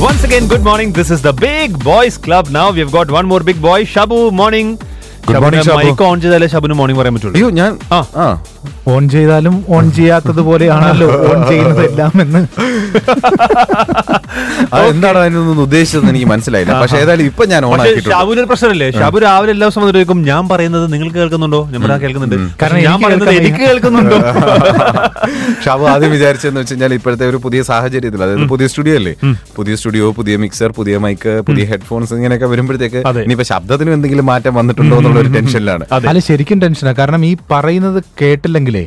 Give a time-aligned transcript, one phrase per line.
[0.00, 0.92] Once again, good morning.
[0.92, 2.48] This is the Big Boys Club.
[2.50, 4.32] Now we've got one more big boy, Shabu.
[4.32, 4.68] Morning.
[5.26, 5.76] Good morning, Shabu.
[5.80, 6.74] Mic on ചെയ്താലേ Shabu.
[6.74, 8.00] Morning പറയാൻ പറ്റുള്ളൂ അയ്യോ ഞാൻ ആ.
[8.92, 12.40] On ചെയ്താലും on ചെയ്യാത്തത് പോലെയാണല്ലോ on ചെയ്യുന്നത് എല്ലാം എന്ന്
[14.90, 16.72] എന്താണ് അതിനൊന്നും ഉദ്ദേശിച്ചതെന്ന് എനിക്ക് മനസ്സിലായില്ല.
[16.82, 18.88] പക്ഷെ ഏതായാലും ഇപ്പൊ ഞാൻ ഓൺ ഷാബുവിന് ഒരു പ്രശ്നമല്ലേ?
[18.98, 21.60] ഷാബു രാവിലെ എല്ലാ ദിവസം ചോദിക്കും ഞാൻ പറയുന്നത് നിങ്ങൾക്ക് കേൾക്കുന്നുണ്ടോ?
[21.72, 22.36] ഞാൻ കേൾക്കുന്നുണ്ട്.
[22.60, 24.18] കാരണം ഞാൻ എനിക്ക് പറയുന്നത് എനിക്ക് കേൾക്കുന്നുണ്ടോ?
[25.64, 29.14] ഷാബു ആദ്യം വിചാരിച്ചെന്ന് വെച്ച് കഴിഞ്ഞാൽ ഇപ്പോഴത്തെ ഒരു പുതിയ സാഹചര്യത്തിൽ അതായത് പുതിയ സ്റ്റുഡിയോ അല്ലേ?
[29.58, 33.02] പുതിയ സ്റ്റുഡിയോ പുതിയ മിക്സർ പുതിയ മൈക്ക് പുതിയ ഹെഡ്ഫോൺസ് ഇങ്ങനെയൊക്കെ വരുമ്പോഴത്തേക്ക്.
[33.26, 35.84] ഇനിയിപ്പോ ശബ്ദത്തിനും എന്തെങ്കിലും മാറ്റം വന്നിട്ടുണ്ടോ എന്നുള്ള ഒരു ടെൻഷനിലാണ്.
[35.96, 36.06] അതെ.
[36.12, 36.94] അല്ല ശരിക്കും ടെൻഷനാ.
[37.00, 38.00] കാരണം ഈ പറയുന്നത്
[38.50, 38.82] കേട്ടില്ലെങ്കിലേ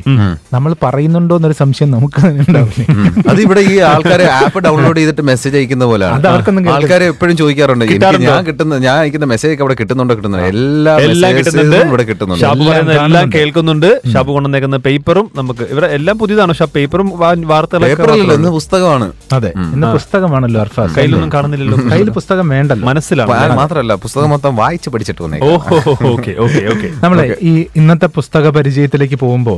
[0.54, 2.86] നമ്മൾ പറയുന്നുണ്ടോ എന്നൊരു സംശയം നമുക്ക് ഉണ്ടാവില്ലേ?
[3.30, 7.84] അത് ഇവിടെ ഈ ആൾക്കാരെ ആപ്പ് ഡൗൺലോഡ് ചെയ്തിട്ട് മെസ്സേജ് അയക്കുന്ന പോലെ പോലെയാണ് ആൾക്കാരെ എപ്പോഴും ചോദിക്കാറുണ്ട്
[8.26, 10.46] ഞാൻ കിട്ടുന്ന ഞാൻ അയക്കുന്ന മെസ്സേജ് ഒക്കെ അവിടെ കിട്ടുന്നുണ്ടോ കിട്ടുന്നുണ്ടോ?
[10.52, 11.78] എല്ലാ എല്ലാം കിട്ടുന്നുണ്ട്.
[11.92, 12.44] ഇവിടെ കിട്ടുന്നുണ്ട്.
[12.44, 12.64] ഷാബു
[13.04, 13.26] എല്ലാം.
[13.36, 13.88] കേൾക്കുന്നുണ്ട്.
[14.14, 16.52] ഷാബു കൊണ്ടുവന്നേക്കുന്ന പേപ്പറും നമുക്ക് ഇവിടെ എല്ലാം പുതിയതാണ്?
[16.76, 17.08] പേപ്പറും
[17.52, 19.06] വാർത്തകളും പുസ്തകമാണ്.
[19.36, 19.50] അതെ.
[19.74, 20.94] ഇന്ന് പുസ്തകമാണല്ലോ അർഫാസ്.
[20.98, 21.78] കയ്യിലൊന്നും കാണുന്നില്ലല്ലോ.
[21.92, 22.86] കയ്യിൽ പുസ്തകം വേണ്ടല്ലോ.
[22.90, 23.56] മനസ്സിലാണ്.
[23.62, 25.76] മാത്രമല്ല പുസ്തകം മൊത്തം വായിച്ച് പഠിച്ചിട്ട് വന്നേ ഓഹോ
[26.12, 26.88] ഓക്കെ ഓക്കെ ഓക്കെ.
[27.04, 29.53] നമ്മളെ ഈ ഇന്നത്തെ പുസ്തക പരിചയത്തിലേക്ക് പോകുമ്പോൾ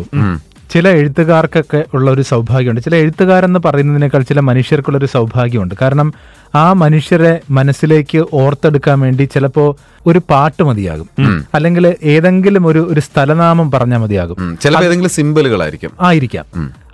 [0.72, 2.80] ചില എഴുത്തുകാർക്കൊക്കെ ഉള്ള ഒരു സൗഭാഗ്യമുണ്ട്.
[2.80, 5.74] ചില എഴുത്തുകാരെന്ന് പറയുന്നതിനേക്കാൾ ചില മനുഷ്യർക്കുള്ള ഒരു സൗഭാഗ്യമുണ്ട്.
[5.80, 6.08] കാരണം
[6.54, 11.08] ആ മനുഷ്യരെ മനസ്സിലേക്ക് ഓർത്തെടുക്കാൻ വേണ്ടി ചിലപ്പോ ഒരു പാട്ട് മതിയാകും.
[11.54, 14.58] അല്ലെങ്കിൽ ഏതെങ്കിലും ഒരു ഒരു സ്ഥലനാമം പറഞ്ഞാൽ മതിയാകും.
[14.62, 15.92] ചിലപ്പോൾ ഏതെങ്കിലും സിമ്പിളുകളായിരിക്കും.
[16.00, 16.44] ആയിരിക്കാം.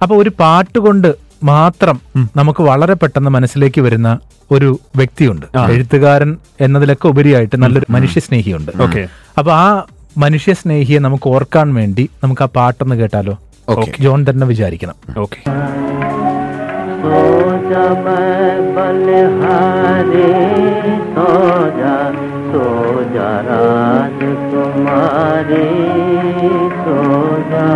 [0.03, 1.11] അപ്പൊ ഒരു പാട്ട് കൊണ്ട്
[1.45, 2.01] മാത്രം
[2.37, 4.19] നമുക്ക് വളരെ പെട്ടെന്ന് മനസ്സിലേക്ക് വരുന്ന
[4.51, 5.47] ഒരു വ്യക്തിയുണ്ട്.
[5.71, 9.09] എഴുത്തുകാരൻ എന്നതിലൊക്കെ ഉപരിയായിട്ട് നല്ലൊരു മനുഷ്യ സ്നേഹിയുണ്ട് ഓക്കെ.
[9.39, 9.67] അപ്പൊ ആ
[10.17, 13.39] മനുഷ്യ സ്നേഹിയെ നമുക്ക് ഓർക്കാൻ വേണ്ടി നമുക്ക് ആ പാട്ടൊന്ന് കേട്ടാലോ?
[14.01, 14.95] ജോൺ തന്നെ വിചാരിക്കണം.
[15.19, 15.39] ഓക്കെ
[23.47, 25.67] രാജകുമാരി
[26.85, 27.69] സോജാ.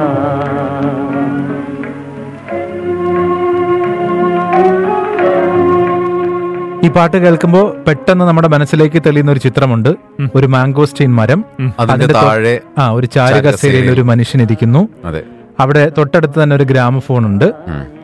[6.97, 9.89] പാട്ട് കേൾക്കുമ്പോൾ പെട്ടെന്ന് നമ്മുടെ മനസ്സിലേക്ക് തെളിയുന്ന ഒരു ചിത്രമുണ്ട്.
[10.35, 11.45] ഒരു മാംഗോസ്റ്റീൻ മരം.
[11.81, 13.91] അതിന്റെ താഴെ ആ ഒരു ചാരുകസേരയിൽ.
[13.91, 14.89] ഒരു മനുഷ്യൻ ഇരിക്കുന്നു.
[15.05, 15.23] അതെ.
[15.61, 17.53] അവിടെ തൊട്ടടുത്ത് തന്നെ ഒരു ഗ്രാമഫോൺ ഉണ്ട്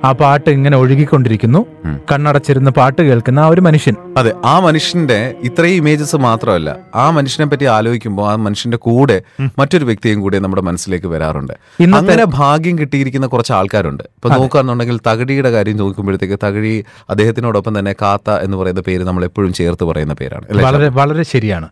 [0.04, 1.66] ആ പാട്ട് ഇങ്ങനെ ഒഴുകിക്കൊണ്ടിരിക്കുന്നു.
[2.12, 3.94] കണ്ണടച്ചിരുന്ന് പാട്ട് കേൾക്കുന്ന ആ ഒരു മനുഷ്യൻ.
[4.16, 9.22] അതെ ആ മനുഷ്യന്റെ ഇത്രയും ഇമേജസ് മാത്രമല്ല ആ മനുഷ്യനെ പറ്റി ആലോചിക്കുമ്പോൾ ആ മനുഷ്യന്റെ കൂടെ
[9.58, 11.52] മറ്റൊരു വ്യക്തിയും കൂടെ നമ്മുടെ മനസ്സിലേക്ക് വരാറുണ്ട്.
[11.80, 14.02] ഇന്നത്തെ- അങ്ങനെ ഭാഗ്യം കിട്ടിയിരിക്കുന്ന കുറച്ച് ആൾക്കാരുണ്ട്.
[14.02, 19.84] ഇപ്പൊ നോക്കുകയാണെന്നുണ്ടെങ്കിൽ തകഴിയുടെ കാര്യം നോക്കുമ്പോഴത്തേക്ക് തകഴി അദ്ദേഹത്തിനോടൊപ്പം തന്നെ കാത്ത എന്ന് പറയുന്ന പേര് നമ്മൾ എപ്പോഴും ചേർത്ത്
[19.84, 20.62] പറയുന്ന പേരാണ്.
[20.64, 21.68] വളരെ വളരെ ശരിയാണ്.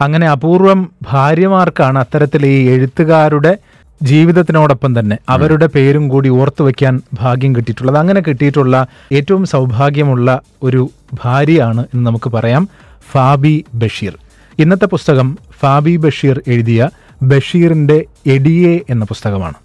[0.00, 3.58] അങ്ങനെ അപൂർവം ഭാര്യമാർക്കാണ് അത്തരത്തിൽ ഈ എഴുത്തുകാരുടെ
[4.00, 8.76] ജീവിതത്തിനോടൊപ്പം തന്നെ അവരുടെ പേരും കൂടി ഓർത്തു വെക്കാൻ ഭാഗ്യം കിട്ടിയിട്ടുള്ളത് അങ്ങനെ കിട്ടിയിട്ടുള്ള
[9.12, 10.28] ഏറ്റവും സൗഭാഗ്യമുള്ള
[10.62, 10.82] ഒരു
[11.14, 12.64] ഭാര്യയാണ് എന്ന് നമുക്ക് പറയാം
[13.10, 14.14] ഫാബി ബഷീർ
[14.58, 15.28] ഇന്നത്തെ പുസ്തകം
[15.60, 16.80] ഫാബി ബഷീർ എഴുതിയ
[17.24, 19.58] ബഷീറിന്റെ എഡിയെ എന്ന പുസ്തകമാണ്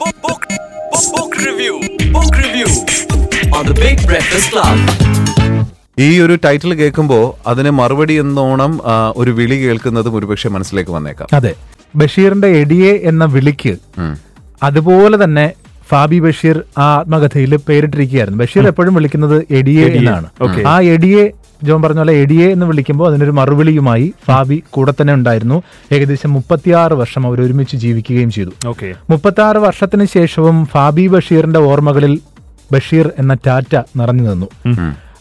[0.00, 0.42] Book, book,
[0.92, 1.74] book, book review.
[2.12, 2.68] Book review
[3.52, 4.78] on the Big Breakfast Club.
[5.98, 8.72] ഈ ഒരു ടൈറ്റിൽ കേൾക്കുമ്പോൾ അതിന് മറുപടി എന്നോണം
[9.16, 11.52] ഒരു വിളി കേൾക്കുന്നതും ഒരുപക്ഷെ മനസ്സിലേക്ക് വന്നേക്കാം അതെ
[11.96, 13.76] ബഷീറിന്റെ എടിയെ എന്ന വിളിക്ക്
[14.62, 15.52] അതുപോലെ തന്നെ
[15.90, 18.44] ഫാബി ബഷീർ ആ ആത്മകഥയിൽ പേരിട്ടിരിക്കുകയായിരുന്നു.
[18.44, 20.26] ബഷീർ എപ്പോഴും വിളിക്കുന്നത് എഡിയെ എന്നാണ്.
[20.66, 21.30] ആ എഡിയെ
[21.64, 25.62] ജോൺ പറഞ്ഞ പോലെ എഡിയെ എന്ന് വിളിക്കുമ്പോൾ അതിനൊരു മറുവിളിയുമായി ഫാബി കൂടെ തന്നെ ഉണ്ടായിരുന്നു.
[25.92, 28.50] ഏകദേശം മുപ്പത്തിയാറ് വർഷം അവർ ഒരുമിച്ച് ജീവിക്കുകയും ചെയ്തു.
[28.66, 28.94] ഓക്കെ.
[29.10, 32.20] മുപ്പത്തി ആറ് വർഷത്തിന് ശേഷവും ഫാബി ബഷീറിന്റെ ഓർമ്മകളിൽ
[32.72, 34.46] ബഷീർ എന്ന ടാറ്റ നിറഞ്ഞു നിന്നു.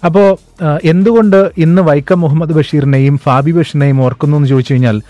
[0.05, 0.39] അപ്പോ
[0.83, 5.01] എന്തുകൊണ്ട് ഇന്ന് വൈക്കം മുഹമ്മദ് ബഷീറിനെയും ഫാബി ബഷീറിനെയും ഓർക്കുന്നു എന്ന് ചോദിച്ചു കഴിഞ്ഞാൽ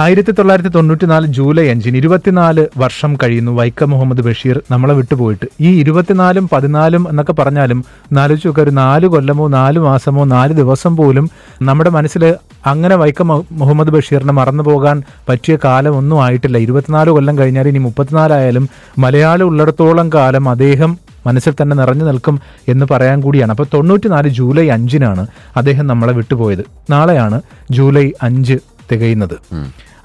[0.00, 6.48] ആയിരത്തി തൊള്ളായിരത്തി തൊണ്ണൂറ്റിനാല് ജൂലൈ അഞ്ചിന് ഇരുപത്തിനാല് വർഷം കഴിയുന്നു വൈക്കം മുഹമ്മദ് ബഷീർ നമ്മളെ വിട്ടുപോയിട്ട് ഈ ഇരുപത്തിനാലും
[6.52, 11.30] പതിനാലും എന്നൊക്കെ പറഞ്ഞാലും നാലോചിച്ച് നോക്കുക ഒരു നാല് കൊല്ലമോ നാല് മാസമോ നാല് ദിവസം പോലും
[11.62, 12.34] നമ്മുടെ മനസ്സിൽ
[12.66, 16.58] അങ്ങനെ വൈക്കം മുഹമ്മദ് ബഷീറിനെ മറന്നു പോകാൻ പറ്റിയ കാലം ഒന്നും ആയിട്ടില്ല.
[16.58, 23.20] ഇരുപത്തിനാല് കൊല്ലം കഴിഞ്ഞാൽ ഇനി മുപ്പത്തിനാലായാലും മലയാളം ഉള്ളിടത്തോളം കാലം അദ്ദേഹം മനസ്സിൽ തന്നെ നിറഞ്ഞു നിൽക്കും എന്ന് പറയാൻ
[23.20, 23.50] കൂടിയാണ്.
[23.50, 25.26] അപ്പോൾ തൊണ്ണൂറ്റിനാല് ജൂലൈ അഞ്ചിനാണ്
[25.56, 26.64] അദ്ദേഹം നമ്മളെ വിട്ടുപോയത്.
[26.90, 28.56] നാളെയാണ് ജൂലൈ അഞ്ച്.
[28.92, 29.54] തികയുന്നത്.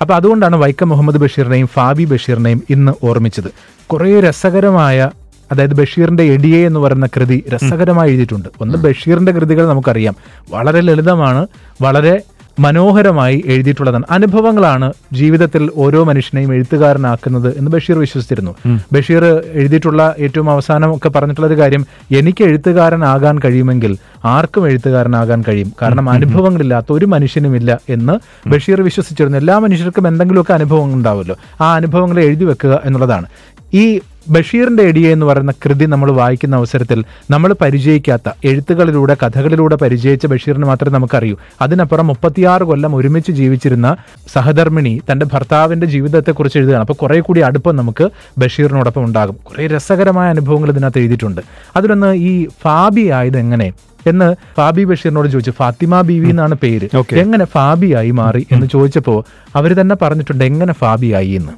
[0.02, 3.52] അപ്പൊ അതുകൊണ്ടാണ് വൈക്കം മുഹമ്മദ് ബഷീറിനെയും ഫാബി ബഷീറിനെയും ഇന്ന് ഓർമ്മിച്ചത്.
[3.88, 5.10] കുറേ രസകരമായ
[5.52, 8.50] അതായത് ബഷീറിന്റെ എഡിയെ എന്ന് പറയുന്ന കൃതി രസകരമായി എഴുതിയിട്ടുണ്ട്.
[8.62, 10.16] ഒന്ന് ബഷീറിന്റെ കൃതികൾ നമുക്കറിയാം.
[10.52, 11.48] വളരെ ലളിതമാണ്
[11.82, 12.22] വളരെ
[12.60, 14.06] മനോഹരമായി എഴുതിയിട്ടുള്ളതാണ്.
[14.12, 18.54] അനുഭവങ്ങളാണ് ജീവിതത്തിൽ ഓരോ മനുഷ്യനെയും എഴുത്തുകാരനാക്കുന്നത് എന്ന് ബഷീർ വിശ്വസിച്ചിരുന്നു.
[18.94, 21.86] ബഷീർ എഴുതിയിട്ടുള്ള ഏറ്റവും അവസാനം ഒക്കെ പറഞ്ഞിട്ടുള്ള ഒരു കാര്യം
[22.18, 25.72] എനിക്ക് എഴുത്തുകാരനാകാൻ കഴിയുമെങ്കിൽ ആർക്കും എഴുത്തുകാരനാകാൻ കഴിയും.
[25.82, 28.16] കാരണം അനുഭവങ്ങളില്ലാത്ത ഒരു മനുഷ്യനുമില്ല എന്ന്
[28.50, 29.38] ബഷീർ വിശ്വസിച്ചിരുന്നു.
[29.38, 33.28] എല്ലാ മനുഷ്യർക്കും എന്തെങ്കിലുമൊക്കെ അനുഭവങ്ങൾ ഉണ്ടാവുമല്ലോ ആ അനുഭവങ്ങളെ എഴുതി വെക്കുക എന്നുള്ളതാണ്.
[33.74, 40.66] ഈ ബഷീറിന്റെ എടിയ എന്ന് പറയുന്ന കൃതി നമ്മൾ വായിക്കുന്ന അവസരത്തിൽ നമ്മൾ പരിചയിക്കാത്ത എഴുത്തുകളിലൂടെ കഥകളിലൂടെ പരിചയിച്ച ബഷീറിന്
[40.66, 41.38] മാത്രമേ നമുക്കറിയൂ.
[41.62, 43.96] അതിനപ്പുറം മുപ്പത്തിയാറ് കൊല്ലം ഒരുമിച്ച് ജീവിച്ചിരുന്ന
[44.34, 46.82] സഹധർമ്മിണി തന്റെ ഭർത്താവിന്റെ ജീവിതത്തെക്കുറിച്ച് എഴുതുകയാണ്.
[46.82, 49.36] അപ്പോൾ കുറെ കൂടി അടുപ്പം നമുക്ക് ബഷീറിനോടൊപ്പം ഉണ്ടാകും.
[49.44, 51.42] കുറെ രസകരമായ അനുഭവങ്ങൾ ഇതിനകത്ത് എഴുതിയിട്ടുണ്ട്.
[51.76, 53.74] അതിലൊന്ന് ഈ ഫാബി ആയത് എങ്ങനെ?
[54.08, 55.52] എന്ന് ഫാബി ബഷീറിനോട് ചോദിച്ചു.
[55.52, 56.90] ഫാത്തിമ ബീവി എന്നാണ് പേര്.
[57.16, 58.48] എങ്ങനെ ഫാബിയായി മാറി?
[58.52, 59.26] എന്ന് ചോദിച്ചപ്പോ
[59.56, 61.52] അവർ തന്നെ പറഞ്ഞിട്ടുണ്ട് എങ്ങനെ ഫാബിയായി എന്ന്.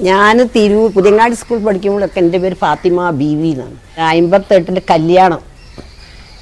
[0.00, 4.00] ഞാൻ തിരൂർ പുതിയങ്ങാടി സ്കൂൾ പഠിക്കുമ്പോഴൊക്കെ എന്റെ പേര് ഫാത്തിമ ബീവി എന്നാണ്.
[4.00, 5.38] അമ്പത്തെട്ടിന്റെ കല്യാണം.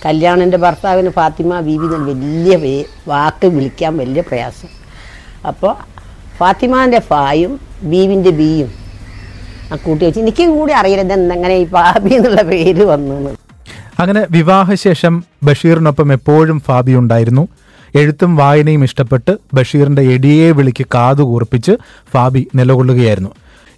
[0.06, 4.68] കല്യാണം എന്റെ ഭർത്താവിന് ഫാത്തിമ ബീവി എന്ന് വലിയ പേ- വാക്ക് വിളിക്കാൻ വലിയ പ്രയാസം.
[5.48, 5.76] അപ്പോൾ
[6.36, 8.72] ഫാത്തിമാന്റെ ഫായും ബീവിന്റെ ബിയും
[9.72, 13.36] ആ കൂട്ടി വെച്ച് എനിക്കും കൂടി അറിയില്ല എന്തെങ്ങനെ ഈ ഫാബി എന്നുള്ള പേര് വന്നു
[14.00, 17.48] അങ്ങനെ വിവാഹശേഷം ബഷീറിനൊപ്പം എപ്പോഴും ഫാബി ഉണ്ടായിരുന്നു.
[17.94, 21.72] എഴുത്തും വായനയും ഇഷ്ടപ്പെട്ട് ബഷീറിന്റെ എടിയെ വിളിക്ക് കാതുകൂർപ്പിച്ച്
[22.12, 23.30] ഫാബി നിലകൊള്ളുകയായിരുന്നു.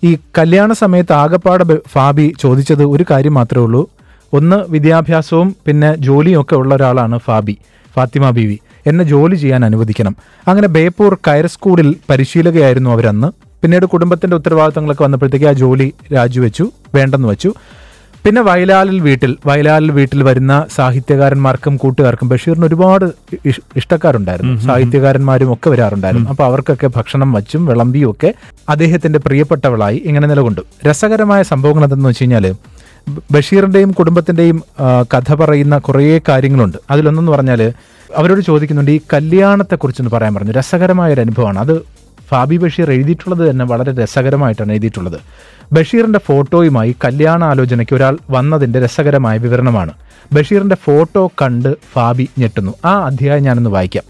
[0.04, 3.90] ഈ കല്യാണ സമയത്ത് ആകപ്പാടെ ഫാബി ചോദിച്ചത് ഒരു കാര്യം മാത്രമേ ഉള്ളൂ.
[4.32, 7.58] ഒന്ന് വിദ്യാഭ്യാസവും പിന്നെ ജോലിയും ഒക്കെ ഉള്ള ഒരാളാണ് ഫാബി
[7.96, 8.58] ഫാത്തിമ ബീവി.
[8.86, 10.16] എന്നെ ജോലി ചെയ്യാൻ അനുവദിക്കണം.
[10.48, 13.32] അങ്ങനെ ബേപ്പൂർ കയർ സ്കൂളിൽ പരിശീലകയായിരുന്നു അവരന്ന്.
[13.62, 17.54] പിന്നീട് കുടുംബത്തിന്റെ ഉത്തരവാദിത്തങ്ങളൊക്കെ വന്നപ്പോഴത്തേക്ക് ആ ജോലി രാജിവെച്ചു വേണ്ടെന്ന് വെച്ചു.
[18.24, 23.04] പിന്നെ വയലാലിൽ വീട്ടിൽ വയലാലിൽ വീട്ടിൽ വരുന്ന സാഹിത്യകാരന്മാർക്കും കൂട്ടുകാർക്കും ബഷീറിന് ഒരുപാട്
[23.46, 24.52] ഇഷ്- ഇഷ്ടക്കാരുണ്ടായിരുന്നു.
[24.60, 26.30] സാഹിത്യകാരന്മാരും ഒക്കെ വരാറുണ്ടായിരുന്നു.
[26.30, 28.34] അപ്പൊ അവർക്കൊക്കെ ഭക്ഷണം വച്ചും വിളമ്പിയും ഒക്കെ
[28.68, 30.60] അദ്ദേഹത്തിന്റെ പ്രിയപ്പെട്ടവളായി ഇങ്ങനെ നിലകൊണ്ടു.
[30.86, 32.54] രസകരമായ സംഭവങ്ങൾ എന്തെന്ന് വെച്ച് കഴിഞ്ഞാൽ
[33.32, 34.62] ബഷീറിന്റെയും കുടുംബത്തിന്റെയും
[35.14, 36.78] കഥ പറയുന്ന കുറേ കാര്യങ്ങളുണ്ട്.
[36.90, 37.72] അതിലൊന്നെന്ന് പറഞ്ഞാൽ
[38.16, 40.52] അവരോട് ചോദിക്കുന്നുണ്ട് ഈ കല്യാണത്തെക്കുറിച്ചൊന്ന് പറയാൻ പറഞ്ഞു.
[40.52, 41.99] രസകരമായ ഒരു അനുഭവമാണ് അത്
[42.30, 45.20] ഫാബി ബഷീർ എഴുതിയിട്ടുള്ളത് തന്നെ വളരെ രസകരമായിട്ടാണ് എഴുതിയിട്ടുള്ളത്.
[45.72, 49.92] ബഷീറിന്റെ ഫോട്ടോയുമായി കല്യാണ ആലോചനയ്ക്ക് ഒരാൾ വന്നതിന്റെ രസകരമായ വിവരണമാണ്.
[50.32, 52.72] ബഷീറിന്റെ ഫോട്ടോ കണ്ട് ഫാബി ഞെട്ടുന്നു.
[52.84, 54.04] ആ അധ്യായം ഞാനൊന്ന് വായിക്കാം.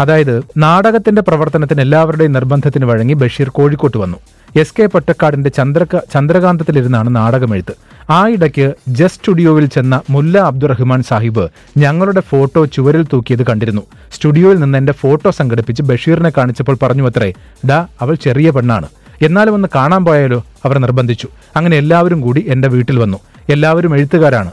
[0.00, 4.16] അതായത് നാടകത്തിന്റെ പ്രവർത്തനത്തിന് എല്ലാവരുടെയും നിർബന്ധത്തിന് വഴങ്ങി ബഷീർ കോഴിക്കോട്ട് വന്നു.
[4.56, 7.74] എസ് കെ പൊറ്റക്കാടിന്റെ ചന്ദ്രക ചന്ദ്രകാന്തത്തിലിരുന്നാണ് നാടകമെഴുത്ത്.
[8.10, 13.82] ആ ഇടയ്ക്ക് ജസ്റ്റ് സ്റ്റുഡിയോയിൽ ചെന്ന മുല്ല അബ്ദുറഹ്മാൻ സാഹിബ് ഞങ്ങളുടെ ഫോട്ടോ ചുവരിൽ തൂക്കിയത് കണ്ടിരുന്നു.
[14.12, 17.32] സ്റ്റുഡിയോയിൽ നിന്ന് എന്റെ ഫോട്ടോ സംഘടിപ്പിച്ച് ബഷീറിനെ കാണിച്ചപ്പോൾ പറഞ്ഞു അത്രേ
[17.70, 18.88] ഡാ അവൾ ചെറിയ പെണ്ണാണ്.
[19.22, 20.46] എന്നാലും ഒന്ന് കാണാൻ പോയാലോ?
[20.64, 21.28] അവർ നിർബന്ധിച്ചു.
[21.56, 23.18] അങ്ങനെ എല്ലാവരും കൂടി എന്റെ വീട്ടിൽ വന്നു.
[23.48, 24.50] എല്ലാവരും എഴുത്തുകാരാണ്.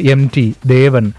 [0.00, 1.12] M T Devan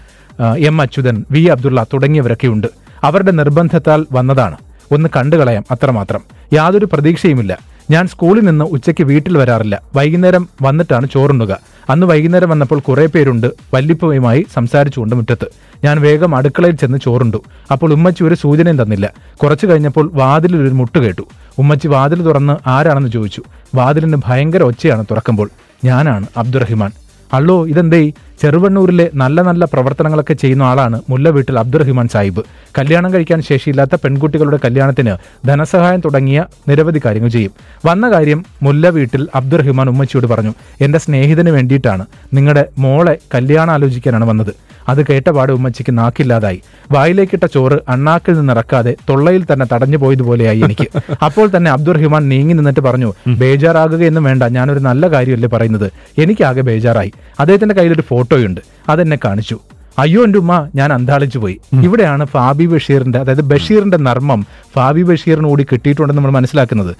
[0.58, 2.66] M Achuthan V Abdulla തുടങ്ങിയവരൊക്കെ ഉണ്ട്.
[3.04, 4.56] അവരുടെ നിർബന്ധത്താൽ വന്നതാണ്.
[4.92, 6.20] ഒന്ന് കണ്ടുകളയാം അത്രമാത്രം.
[6.52, 7.58] യാതൊരു പ്രതീക്ഷയുമില്ല.
[7.90, 9.82] ഞാൻ സ്കൂളിൽ നിന്ന് ഉച്ചയ്ക്ക് വീട്ടിൽ വരാറില്ല.
[9.96, 11.58] വൈകുന്നേരം വന്നിട്ടാണ് ചോറുണ്ണുക.
[11.90, 15.46] അന്ന് വൈകുന്നേരം വന്നപ്പോൾ കുറെ പേരുണ്ട് വല്ലിപ്പയുമായി സംസാരിച്ചുകൊണ്ട് മുറ്റത്ത്.
[15.84, 17.42] ഞാൻ വേഗം അടുക്കളയിൽ ചെന്ന് ചോറുണ്ടു.
[17.72, 19.12] അപ്പോൾ ഉമ്മച്ചി ഒരു സൂചനയും തന്നില്ല.
[19.42, 21.22] കുറച്ചു കഴിഞ്ഞപ്പോൾ വാതിലിൽ ഒരു മുട്ട് കേട്ടു.
[21.58, 23.42] ഉമ്മച്ചി വാതിൽ തുറന്ന് ആരാണെന്ന് ചോദിച്ചു.
[23.74, 25.50] വാതിലിന് ഭയങ്കര ഒച്ചയാണ് തുറക്കുമ്പോൾ.
[25.84, 26.90] ഞാനാണ് അബ്ദുറഹിമാൻ.
[27.32, 28.12] അള്ളോ ഇതെന്തേ
[28.42, 32.42] ചെറുവണ്ണൂരിലെ നല്ല നല്ല പ്രവർത്തനങ്ങളൊക്കെ ചെയ്യുന്ന ആളാണ് മുല്ല വീട്ടിൽ അബ്ദുറഹിമാൻ സാഹിബ്.
[32.78, 35.16] കല്യാണം കഴിക്കാൻ ശേഷിയില്ലാത്ത പെൺകുട്ടികളുടെ കല്യാണത്തിന്
[35.46, 37.52] ധനസഹായം തുടങ്ങിയ നിരവധി കാര്യങ്ങൾ ചെയ്യും.
[37.86, 40.54] വന്ന കാര്യം മുല്ല വീട്ടിൽ അബ്ദുറഹിമാൻ ഉമ്മച്ചിയോട് പറഞ്ഞു.
[40.80, 42.06] എന്റെ സ്നേഹിതന് വേണ്ടിയിട്ടാണ്.
[42.34, 44.69] നിങ്ങളുടെ മോളെ കല്യാണം ആലോചിക്കാനാണ് വന്നത്.
[44.90, 46.60] അത് കേട്ടപാട് ഉമ്മച്ചിക്ക് നാക്കില്ലാതായി.
[46.92, 50.88] വായിലേക്കിട്ട ചോറ് അണ്ണാക്കിൽ നിന്ന് ഇറക്കാതെ തൊള്ളയിൽ തന്നെ തടഞ്ഞു പോയതുപോലെയായി എനിക്ക്.
[51.24, 55.90] അപ്പോൾ തന്നെ അബ്ദുറഹിമാൻ നീങ്ങി നിന്നിട്ട് പറഞ്ഞു ബേജാറാകുകയെന്നും വേണ്ട ഞാനൊരു നല്ല കാര്യമല്ലേ പറയുന്നത്?
[56.18, 57.12] എനിക്കാകെ ബേജാറായി.
[57.40, 58.60] അദ്ദേഹത്തിന്റെ കയ്യിലൊരു ഫോട്ടോയുണ്ട്.
[58.88, 59.58] അതെന്നെ കാണിച്ചു.
[59.98, 61.56] അയ്യോ എന്റെ ഉമ്മ ഞാൻ അന്താളിച്ചു പോയി.
[61.74, 66.92] ഇവിടെയാണ് ഫാബി ബഷീറിന്റെ അതായത് ബഷീറിന്റെ നർമ്മം ഫാബി ബഷീറിന് കൂടി കിട്ടിയിട്ടുണ്ടെന്ന് നമ്മൾ മനസ്സിലാക്കുന്നത്.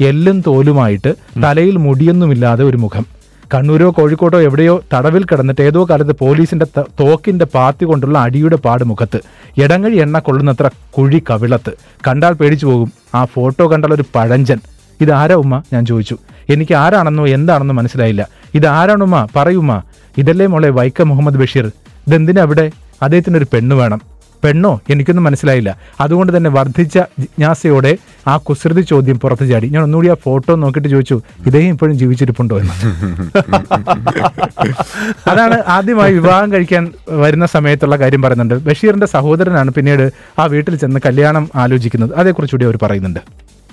[0.00, 1.14] എല്ലും തോലുമായിട്ട്
[1.44, 3.17] തലയിൽ മുടിയൊന്നുമില്ലാതെ ഒരു മുഖം.
[3.54, 6.66] കണ്ണൂരോ കോഴിക്കോട്ടോ എവിടെയോ തടവിൽ കിടന്നിട്ട് ഏതോ കാലത്ത് പോലീസിന്റെ
[7.00, 9.20] തോക്കിന്റെ പാത്തി കൊണ്ടുള്ള അടിയുടെ പാട് മുഖത്ത്
[9.60, 11.72] ഇടങ്ങഴി എണ്ണ കൊള്ളുന്നത്ര കുഴി കവിളത്ത്.
[12.08, 12.92] കണ്ടാൽ പേടിച്ചു പോകും.
[13.14, 14.58] ആ ഫോട്ടോ കണ്ടാൽ ഒരു പഴഞ്ചൻ.
[15.00, 15.62] ഇതാരാ ഉമ്മ?
[15.72, 16.18] ഞാൻ ചോദിച്ചു.
[16.50, 18.28] എനിക്ക് ആരാണെന്നോ എന്താണെന്നോ മനസ്സിലായില്ല.
[18.54, 19.82] ഇതാരാണുമ്മ പറയുമ്മ
[20.18, 21.66] ഇതല്ലേ മോളെ വൈക്കം മുഹമ്മദ് ബഷീർ?
[22.06, 22.70] ഇതെന്തിനാ അവിടെ
[23.02, 24.17] അദ്ദേഹത്തിന് ഒരു പെണ്ണ് വേണം.
[24.44, 24.80] പെണ്ണോ?
[24.90, 25.76] എനിക്കൊന്നും മനസ്സിലായില്ല.
[26.00, 29.68] അതുകൊണ്ട് തന്നെ വർദ്ധിച്ച ജിജ്ഞാസയോടെ ആ കുസൃതി ചോദ്യം പുറത്തു ചാടി.
[29.68, 32.60] ഞാൻ ഒന്നുകൂടി ആ ഫോട്ടോ നോക്കിയിട്ട് ചോദിച്ചു ഇദ്ദേഹം ഇപ്പോഴും ജീവിച്ചിരിപ്പുണ്ടോ?
[32.60, 32.72] എന്ന്.
[35.28, 38.54] അതാണ് ആദ്യമായി വിവാഹം കഴിക്കാൻ വരുന്ന സമയത്തുള്ള കാര്യം പറയുന്നുണ്ട്.
[38.54, 42.10] ബഷീറിന്റെ സഹോദരനാണ് പിന്നീട് ആ വീട്ടിൽ ചെന്ന് കല്യാണം ആലോചിക്കുന്നത്.
[42.16, 43.20] അതേക്കുറിച്ചുകൂടി അവർ പറയുന്നുണ്ട്.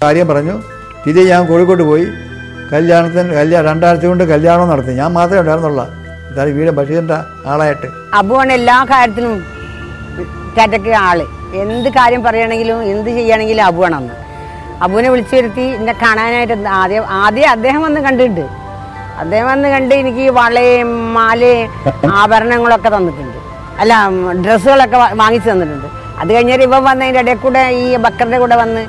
[0.04, 0.62] കാര്യം പറഞ്ഞു.
[1.08, 2.08] ഇത് ഞാൻ കോഴിക്കോട്ട് പോയി
[2.74, 4.94] കല്യാണത്തിന് കല്യാണം രണ്ടാഴ്ച കൊണ്ട് കല്യാണം നടത്തി.
[4.94, 5.86] ഞാൻ മാത്രമേ ഉണ്ടായിരുന്നുള്ളൂ.
[6.44, 7.88] വീട് ബഷീറിന്റെ ആളായിട്ട്.
[8.14, 9.55] അബുവാണ് എല്ലാ കാര്യത്തിനും
[10.58, 11.20] കാറ്റക്ക് ആൾ.
[11.64, 14.16] എന്ത് കാര്യം പറയുകയാണെങ്കിലും എന്ത് ചെയ്യുകയാണെങ്കിലും അബുവാണെന്ന്
[14.86, 18.46] അബുവിനെ വിളിച്ചു വരുത്തി എന്നെ കാണാനായിട്ട് ആദ്യം ആദ്യം അദ്ദേഹം വന്ന് കണ്ടിട്ടുണ്ട്.
[19.22, 21.70] അദ്ദേഹം വന്ന് കണ്ട് എനിക്ക് വളയും മാലയും
[22.22, 23.40] ആഭരണങ്ങളൊക്കെ തന്നിട്ടുണ്ട്.
[23.82, 23.94] അല്ല
[24.46, 25.88] ഡ്രസ്സുകളൊക്കെ വാങ്ങിച്ചു തന്നിട്ടുണ്ട്.
[26.22, 28.84] അത് കഴിഞ്ഞാൽ ഇവ വന്നതിന്റെ ഇടയിൽ കൂടെ ഈ ബക്കറിന്റെ കൂടെ വന്ന്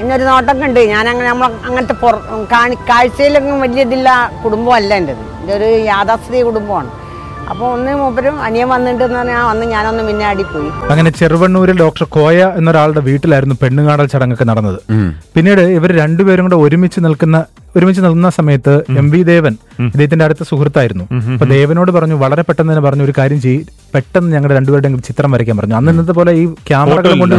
[0.00, 1.94] എന്നൊരു നോട്ടം ഉണ്ട് ഞാൻ അങ്ങനെ നമ്മൾ അങ്ങനത്തെ
[2.90, 4.08] കാഴ്ചയിലൊന്നും വലിയ ഇതില്ല
[4.42, 5.24] കുടുംബമല്ല എന്റെത്.
[5.40, 6.90] എന്റെ ഒരു യാഥാസ്ഥിതിക കുടുംബമാണ്.
[7.50, 13.02] അപ്പോൾ ഒന്ന് മൂപ്പരും അനിയൻ വന്നിട്ടുണ്ടെന്ന് പറഞ്ഞാൽ അന്ന് ഞാനൊന്ന് മുന്നാടി പോയി അങ്ങനെ ചെറുവണ്ണൂരിൽ ഡോക്ടർ കോയ എന്നൊരാളുടെ
[13.08, 14.78] വീട്ടിലായിരുന്നു പെണ്ണുകാണൽ ചടങ്ങൊക്കെ നടന്നത്.
[15.34, 17.38] പിന്നീട് ഇവർ രണ്ടുപേരും കൂടെ ഒരുമിച്ച് നിൽക്കുന്ന
[17.76, 19.54] ഒരുമിച്ച് നിന്ന സമയത്ത് എം വി ദേവൻ
[19.86, 21.04] ഇദ്ദേഹത്തിന്റെ അടുത്ത സുഹൃത്തായിരുന്നു.
[21.34, 23.60] അപ്പൊ ദേവനോട് പറഞ്ഞു വളരെ പെട്ടെന്ന് തന്നെ പറഞ്ഞു ഒരു കാര്യം ചെയ്യ്.
[23.94, 25.76] പെട്ടെന്ന് ഞങ്ങളുടെ രണ്ടുപേരുടെയും ചിത്രം വരയ്ക്കാൻ പറഞ്ഞു.
[25.80, 27.34] അന്ന് ഇന്നത്തെ പോലെ ഈ ക്യാമറകൾ കൊണ്ട്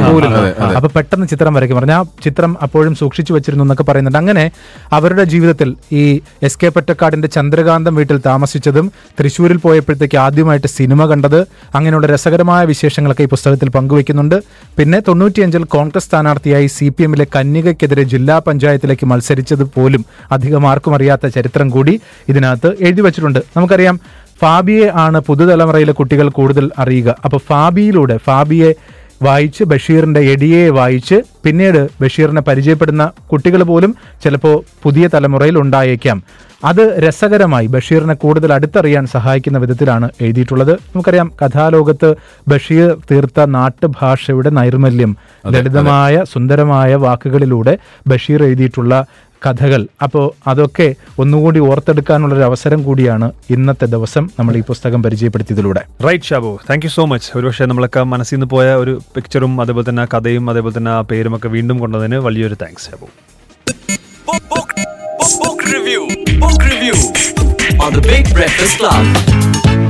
[0.77, 1.96] അപ്പൊ പെട്ടെന്ന് ചിത്രം വരയ്ക്കാൻ പറഞ്ഞു.
[2.00, 4.20] ആ ചിത്രം അപ്പോഴും സൂക്ഷിച്ചു വെച്ചിരുന്നു എന്നൊക്കെ പറയുന്നുണ്ട്.
[4.24, 4.46] അങ്ങനെ
[4.98, 5.70] അവരുടെ ജീവിതത്തിൽ
[6.01, 6.03] ഈ
[6.50, 8.88] എസ് കെ പൊറ്റക്കാടിന്റെ ചന്ദ്രകാന്തം വീട്ടിൽ താമസിച്ചതും
[9.20, 11.39] തൃശ്ശൂരിൽ പോയപ്പോഴത്തേക്ക് ആദ്യമായിട്ട് സിനിമ കണ്ടത്
[11.77, 14.38] അങ്ങനെയുള്ള രസകരമായ വിശേഷങ്ങളൊക്കെ ഈ പുസ്തകത്തിൽ പങ്കുവെക്കുന്നുണ്ട്
[14.79, 21.27] പിന്നെ തൊണ്ണൂറ്റിയഞ്ചിൽ കോൺഗ്രസ് സ്ഥാനാർത്ഥിയായി സി പി എമ്മിലെ കന്യകയ്ക്കെതിരെ ജില്ലാ പഞ്ചായത്തിലേക്ക് മത്സരിച്ചത് പോലും അധികം ആർക്കും അറിയാത്ത
[21.27, 23.39] ചരിത്രം കൂടി ഇതിനകത്ത് എഴുതി വെച്ചിട്ടുണ്ട്.
[23.57, 24.00] നമുക്കറിയാം
[24.41, 27.15] ഫാബിയെ ആണ് പുതുതലമുറയിലെ കുട്ടികൾ കൂടുതൽ അറിയുക.
[27.25, 28.74] അപ്പോൾ ഫാബിയിലൂടെ ഫാബിയെ
[29.24, 36.24] വായിച്ച് ബഷീറിന്റെ എടിയെ വായിച്ച് പിന്നീട് ബഷീറിനെ പരിചയപ്പെടുന്ന കുട്ടികൾ പോലും ചിലപ്പോൾ പുതിയ തലമുറയിൽ ഉണ്ടായേക്കാം.
[36.63, 40.72] അത് രസകരമായി ബഷീറിനെ കൂടുതൽ അടുത്തറിയാൻ സഹായിക്കുന്ന വിധത്തിലാണ് എഴുതിയിട്ടുള്ളത്.
[40.72, 42.15] നമുക്കറിയാം കഥാലോകത്ത്
[42.48, 45.17] ബഷീർ തീർത്ത നാട്ടുഭാഷയുടെ നൈർമല്യം
[45.53, 49.05] ലളിതമായ സുന്ദരമായ വാക്കുകളിലൂടെ ബഷീർ എഴുതിയിട്ടുള്ള
[49.46, 49.82] കഥകൾ.
[50.06, 50.88] അപ്പോൾ അതൊക്കെ
[51.24, 55.84] ഒന്നുകൂടി ഓർത്തെടുക്കാനുള്ള ഒരു അവസരം കൂടിയാണ് ഇന്നത്തെ ദിവസം നമ്മൾ ഈ പുസ്തകം പരിചയപ്പെടുത്തിയതിലൂടെ.
[56.08, 60.03] Right Shabu thank you so much ഒരുപക്ഷെ നമ്മളൊക്കെ മനസ്സിൽ നിന്ന് പോയ ഒരു പിക്ചറും അതേപോലെ തന്നെ
[60.06, 63.10] ആ കഥയും അതേപോലെ തന്നെ ആ പേരും ഒക്കെ വീണ്ടും കൊണ്ടതിന് വലിയൊരു thanks Shabu
[65.70, 66.01] review.
[66.39, 66.96] Book review.
[67.79, 69.66] On the Big Breakfast Club.